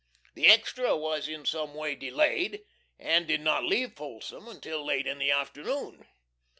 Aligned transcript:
The 0.33 0.47
extra 0.47 0.97
was 0.97 1.27
in 1.27 1.45
some 1.45 1.75
way 1.75 1.93
delayed, 1.93 2.63
and 2.97 3.27
did 3.27 3.41
not 3.41 3.65
leave 3.65 3.93
Folsom 3.95 4.47
until 4.47 4.83
late 4.83 5.05
in 5.05 5.19
the 5.19 5.29
afternoon. 5.29 6.07